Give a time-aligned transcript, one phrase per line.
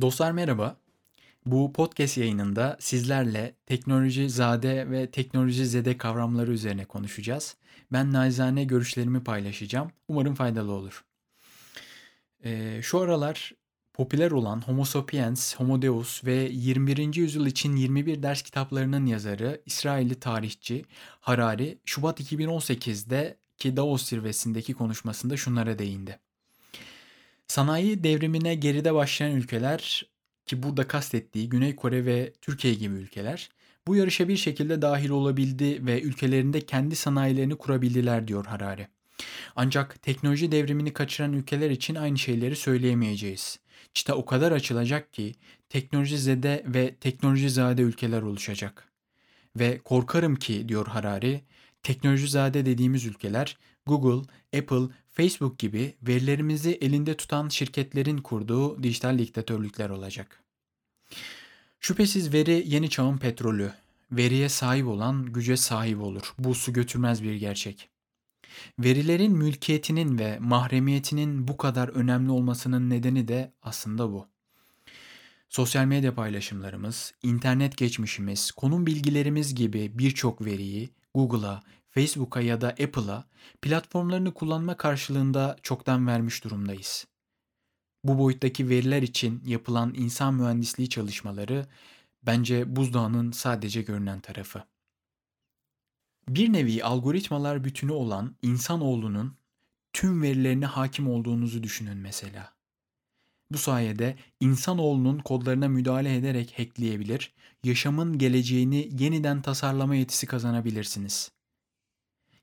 [0.00, 0.76] Dostlar merhaba.
[1.46, 7.56] Bu podcast yayınında sizlerle teknoloji zade ve teknoloji zede kavramları üzerine konuşacağız.
[7.92, 9.92] Ben naizane görüşlerimi paylaşacağım.
[10.08, 11.04] Umarım faydalı olur.
[12.44, 13.52] Ee, şu aralar
[13.92, 17.14] popüler olan Homo sapiens, Homo deus ve 21.
[17.14, 20.84] yüzyıl için 21 ders kitaplarının yazarı İsrailli tarihçi
[21.20, 26.18] Harari, Şubat 2018'de ki Davos zirvesindeki konuşmasında şunlara değindi.
[27.48, 30.06] Sanayi devrimine geride başlayan ülkeler
[30.46, 33.48] ki burada kastettiği Güney Kore ve Türkiye gibi ülkeler
[33.86, 38.88] bu yarışa bir şekilde dahil olabildi ve ülkelerinde kendi sanayilerini kurabildiler diyor Harari.
[39.56, 43.58] Ancak teknoloji devrimini kaçıran ülkeler için aynı şeyleri söyleyemeyeceğiz.
[43.94, 45.34] Çıta o kadar açılacak ki
[45.68, 48.88] teknoloji zede ve teknoloji zade ülkeler oluşacak.
[49.56, 51.40] Ve korkarım ki diyor Harari,
[51.82, 59.90] teknoloji zade dediğimiz ülkeler Google, Apple, Facebook gibi verilerimizi elinde tutan şirketlerin kurduğu dijital diktatörlükler
[59.90, 60.42] olacak.
[61.80, 63.72] Şüphesiz veri yeni çağın petrolü.
[64.12, 66.34] Veriye sahip olan güce sahip olur.
[66.38, 67.88] Bu su götürmez bir gerçek.
[68.78, 74.26] Verilerin mülkiyetinin ve mahremiyetinin bu kadar önemli olmasının nedeni de aslında bu.
[75.48, 83.24] Sosyal medya paylaşımlarımız, internet geçmişimiz, konum bilgilerimiz gibi birçok veriyi Google'a, Facebook'a ya da Apple'a
[83.62, 87.06] platformlarını kullanma karşılığında çoktan vermiş durumdayız.
[88.04, 91.66] Bu boyuttaki veriler için yapılan insan mühendisliği çalışmaları
[92.22, 94.64] bence buzdağının sadece görünen tarafı.
[96.28, 99.36] Bir nevi algoritmalar bütünü olan insanoğlunun
[99.92, 102.57] tüm verilerine hakim olduğunuzu düşünün mesela.
[103.50, 111.30] Bu sayede insanoğlunun kodlarına müdahale ederek hackleyebilir, yaşamın geleceğini yeniden tasarlama yetisi kazanabilirsiniz.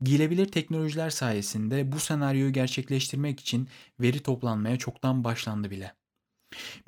[0.00, 3.68] Giyilebilir teknolojiler sayesinde bu senaryoyu gerçekleştirmek için
[4.00, 5.94] veri toplanmaya çoktan başlandı bile.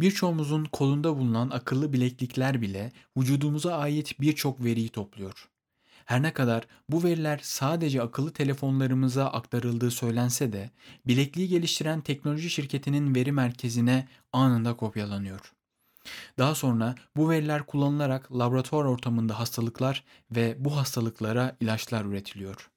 [0.01, 5.54] Birçoğumuzun kolunda bulunan akıllı bileklikler bile vücudumuza ait birçok veriyi topluyor.
[6.05, 10.71] Her ne kadar bu veriler sadece akıllı telefonlarımıza aktarıldığı söylense de
[11.07, 15.55] bilekliği geliştiren teknoloji şirketinin veri merkezine anında kopyalanıyor.
[16.39, 22.71] Daha sonra bu veriler kullanılarak laboratuvar ortamında hastalıklar ve bu hastalıklara ilaçlar üretiliyor.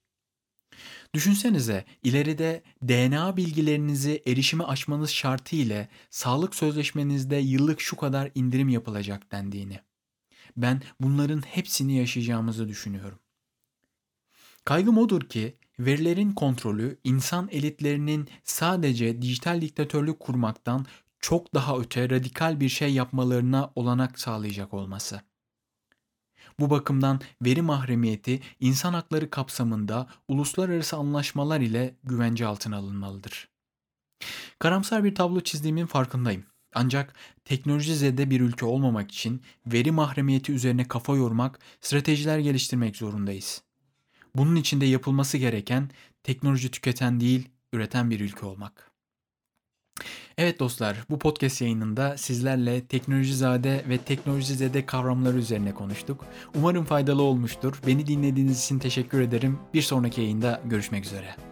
[1.13, 9.31] Düşünsenize ileride DNA bilgilerinizi erişime açmanız şartı ile sağlık sözleşmenizde yıllık şu kadar indirim yapılacak
[9.31, 9.79] dendiğini.
[10.57, 13.19] Ben bunların hepsini yaşayacağımızı düşünüyorum.
[14.65, 20.85] Kaygım odur ki verilerin kontrolü insan elitlerinin sadece dijital diktatörlük kurmaktan
[21.19, 25.21] çok daha öte radikal bir şey yapmalarına olanak sağlayacak olması.
[26.59, 33.49] Bu bakımdan veri mahremiyeti insan hakları kapsamında uluslararası anlaşmalar ile güvence altına alınmalıdır.
[34.59, 36.45] Karamsar bir tablo çizdiğimin farkındayım.
[36.73, 37.13] Ancak
[37.45, 43.61] teknoloji zede bir ülke olmamak için veri mahremiyeti üzerine kafa yormak, stratejiler geliştirmek zorundayız.
[44.35, 45.89] Bunun için de yapılması gereken
[46.23, 48.91] teknoloji tüketen değil, üreten bir ülke olmak.
[50.37, 56.25] Evet dostlar, bu podcast yayınında sizlerle teknolojizade ve teknolojizede kavramları üzerine konuştuk.
[56.55, 57.79] Umarım faydalı olmuştur.
[57.87, 59.59] Beni dinlediğiniz için teşekkür ederim.
[59.73, 61.46] Bir sonraki yayında görüşmek üzere.